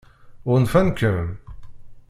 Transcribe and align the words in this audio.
Ɣunfan-kem? 0.49 1.25